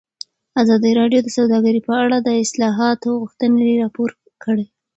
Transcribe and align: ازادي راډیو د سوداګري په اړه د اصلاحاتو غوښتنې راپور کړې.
ازادي 0.61 0.91
راډیو 0.99 1.19
د 1.23 1.29
سوداګري 1.37 1.81
په 1.87 1.93
اړه 2.03 2.17
د 2.21 2.29
اصلاحاتو 2.43 3.09
غوښتنې 3.21 3.79
راپور 3.81 4.09
کړې. 4.43 4.65